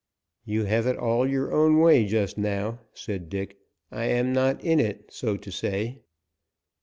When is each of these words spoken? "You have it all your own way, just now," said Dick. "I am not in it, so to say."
"You 0.45 0.63
have 0.63 0.87
it 0.87 0.97
all 0.97 1.29
your 1.29 1.53
own 1.53 1.77
way, 1.77 2.07
just 2.07 2.35
now," 2.35 2.79
said 2.91 3.29
Dick. 3.29 3.59
"I 3.91 4.05
am 4.05 4.33
not 4.33 4.59
in 4.63 4.79
it, 4.79 5.13
so 5.13 5.37
to 5.37 5.51
say." 5.51 6.01